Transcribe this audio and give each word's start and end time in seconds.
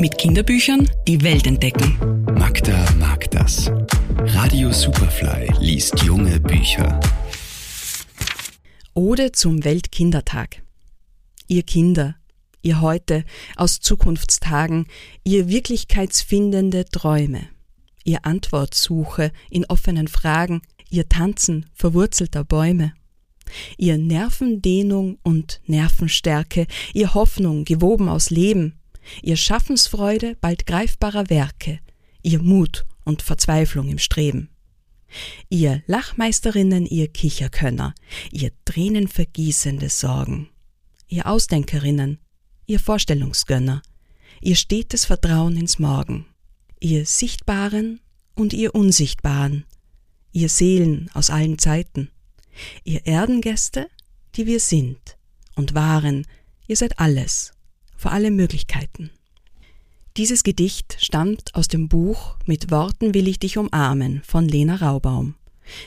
Mit 0.00 0.16
Kinderbüchern 0.16 0.88
die 1.06 1.22
Welt 1.22 1.46
entdecken. 1.46 2.24
Magda 2.38 2.90
mag 2.98 3.30
das. 3.32 3.70
Radio 4.16 4.72
Superfly 4.72 5.52
liest 5.60 6.02
junge 6.02 6.40
Bücher. 6.40 6.98
Ode 8.94 9.32
zum 9.32 9.62
Weltkindertag. 9.62 10.62
Ihr 11.48 11.64
Kinder, 11.64 12.16
ihr 12.62 12.80
heute 12.80 13.26
aus 13.56 13.80
Zukunftstagen, 13.80 14.86
ihr 15.22 15.50
wirklichkeitsfindende 15.50 16.86
Träume, 16.86 17.48
ihr 18.02 18.24
Antwortsuche 18.24 19.32
in 19.50 19.66
offenen 19.66 20.08
Fragen, 20.08 20.62
ihr 20.88 21.10
Tanzen 21.10 21.66
verwurzelter 21.74 22.42
Bäume, 22.42 22.94
ihr 23.76 23.98
Nervendehnung 23.98 25.18
und 25.22 25.60
Nervenstärke, 25.66 26.66
ihr 26.94 27.12
Hoffnung 27.12 27.66
gewoben 27.66 28.08
aus 28.08 28.30
Leben, 28.30 28.79
ihr 29.22 29.36
Schaffensfreude 29.36 30.36
bald 30.40 30.66
greifbarer 30.66 31.30
Werke, 31.30 31.80
ihr 32.22 32.40
Mut 32.42 32.84
und 33.04 33.22
Verzweiflung 33.22 33.88
im 33.88 33.98
Streben. 33.98 34.50
Ihr 35.48 35.82
Lachmeisterinnen, 35.86 36.86
ihr 36.86 37.08
Kicherkönner, 37.08 37.94
ihr 38.30 38.52
tränenvergießende 38.64 39.88
Sorgen, 39.88 40.48
ihr 41.08 41.26
Ausdenkerinnen, 41.26 42.18
ihr 42.66 42.78
Vorstellungsgönner, 42.78 43.82
ihr 44.40 44.54
stetes 44.54 45.04
Vertrauen 45.04 45.56
ins 45.56 45.78
Morgen, 45.78 46.26
ihr 46.78 47.04
Sichtbaren 47.06 48.00
und 48.34 48.52
ihr 48.52 48.74
Unsichtbaren, 48.74 49.64
ihr 50.32 50.48
Seelen 50.48 51.10
aus 51.14 51.30
allen 51.30 51.58
Zeiten, 51.58 52.10
ihr 52.84 53.04
Erdengäste, 53.06 53.88
die 54.36 54.46
wir 54.46 54.60
sind 54.60 55.18
und 55.56 55.74
waren, 55.74 56.26
ihr 56.68 56.76
seid 56.76 57.00
alles, 57.00 57.52
vor 58.00 58.12
alle 58.12 58.30
Möglichkeiten. 58.30 59.10
Dieses 60.16 60.42
Gedicht 60.42 60.96
stammt 60.98 61.54
aus 61.54 61.68
dem 61.68 61.86
Buch 61.88 62.36
Mit 62.46 62.70
Worten 62.70 63.12
will 63.12 63.28
ich 63.28 63.38
dich 63.38 63.58
umarmen 63.58 64.22
von 64.24 64.48
Lena 64.48 64.76
Raubaum. 64.76 65.34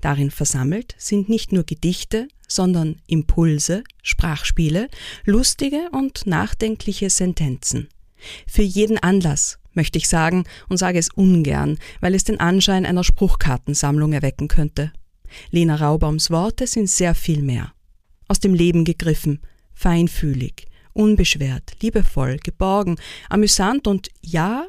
Darin 0.00 0.30
versammelt 0.30 0.94
sind 0.98 1.28
nicht 1.28 1.50
nur 1.50 1.64
Gedichte, 1.64 2.28
sondern 2.46 3.02
Impulse, 3.08 3.82
Sprachspiele, 4.04 4.88
lustige 5.24 5.90
und 5.90 6.28
nachdenkliche 6.28 7.10
Sentenzen. 7.10 7.88
Für 8.46 8.62
jeden 8.62 8.98
Anlass, 8.98 9.58
möchte 9.72 9.98
ich 9.98 10.08
sagen, 10.08 10.44
und 10.68 10.76
sage 10.76 11.00
es 11.00 11.10
ungern, 11.12 11.76
weil 12.00 12.14
es 12.14 12.22
den 12.22 12.38
Anschein 12.38 12.86
einer 12.86 13.02
Spruchkartensammlung 13.02 14.12
erwecken 14.12 14.46
könnte. 14.46 14.92
Lena 15.50 15.74
Raubaums 15.74 16.30
Worte 16.30 16.68
sind 16.68 16.88
sehr 16.88 17.16
viel 17.16 17.42
mehr. 17.42 17.72
Aus 18.28 18.38
dem 18.38 18.54
Leben 18.54 18.84
gegriffen, 18.84 19.40
feinfühlig, 19.74 20.68
unbeschwert, 20.96 21.76
liebevoll, 21.80 22.38
geborgen, 22.38 22.96
amüsant 23.28 23.86
und 23.86 24.08
ja, 24.22 24.66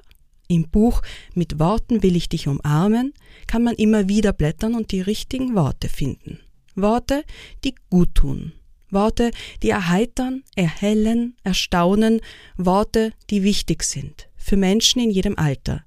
im 0.50 0.70
Buch 0.70 1.02
Mit 1.34 1.60
Worten 1.60 2.04
will 2.04 2.16
ich 2.16 2.30
dich 2.30 2.48
umarmen 2.48 3.14
kann 3.48 3.64
man 3.64 3.76
immer 3.76 4.08
wieder 4.08 4.32
blättern 4.32 4.76
und 4.76 4.92
die 4.92 5.02
richtigen 5.02 5.56
Worte 5.56 5.90
finden. 5.90 6.40
Worte, 6.76 7.24
die 7.64 7.76
gut 7.90 8.16
tun. 8.16 8.54
Worte, 8.90 9.32
die 9.62 9.70
erheitern, 9.70 10.44
erhellen, 10.56 11.36
erstaunen, 11.44 12.22
Worte, 12.56 13.12
die 13.30 13.44
wichtig 13.44 13.84
sind 13.84 14.28
für 14.48 14.56
Menschen 14.56 15.02
in 15.02 15.12
jedem 15.12 15.38
Alter. 15.38 15.84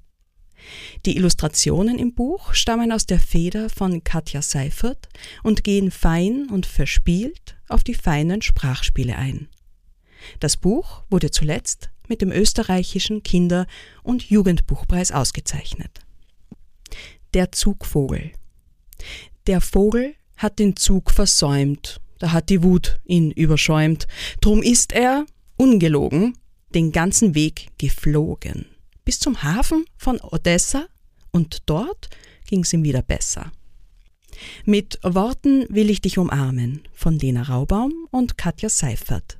Die 1.06 1.16
Illustrationen 1.16 1.98
im 1.98 2.14
Buch 2.14 2.52
stammen 2.52 2.92
aus 2.92 3.06
der 3.06 3.18
Feder 3.18 3.70
von 3.70 4.04
Katja 4.04 4.42
Seifert 4.42 5.08
und 5.42 5.64
gehen 5.64 5.90
fein 5.90 6.50
und 6.50 6.66
verspielt 6.66 7.56
auf 7.70 7.82
die 7.82 7.94
feinen 7.94 8.42
Sprachspiele 8.42 9.16
ein. 9.16 9.48
Das 10.38 10.56
Buch 10.56 11.02
wurde 11.10 11.30
zuletzt 11.30 11.90
mit 12.08 12.20
dem 12.20 12.32
österreichischen 12.32 13.22
Kinder- 13.22 13.66
und 14.02 14.28
Jugendbuchpreis 14.28 15.12
ausgezeichnet. 15.12 16.00
Der 17.34 17.52
Zugvogel. 17.52 18.32
Der 19.46 19.60
Vogel 19.60 20.14
hat 20.36 20.58
den 20.58 20.76
Zug 20.76 21.10
versäumt, 21.10 22.00
da 22.18 22.32
hat 22.32 22.50
die 22.50 22.62
Wut 22.62 23.00
ihn 23.04 23.30
überschäumt, 23.30 24.06
drum 24.40 24.62
ist 24.62 24.92
er, 24.92 25.24
ungelogen, 25.56 26.36
den 26.74 26.92
ganzen 26.92 27.34
Weg 27.34 27.68
geflogen, 27.78 28.66
bis 29.04 29.18
zum 29.18 29.42
Hafen 29.42 29.84
von 29.96 30.20
Odessa, 30.20 30.86
und 31.32 31.58
dort 31.66 32.10
ging's 32.46 32.72
ihm 32.72 32.82
wieder 32.82 33.02
besser. 33.02 33.52
Mit 34.64 34.98
Worten 35.02 35.66
will 35.68 35.90
ich 35.90 36.00
dich 36.00 36.18
umarmen 36.18 36.82
von 36.92 37.18
Lena 37.18 37.42
Raubaum 37.42 37.92
und 38.10 38.36
Katja 38.36 38.68
Seifert 38.68 39.39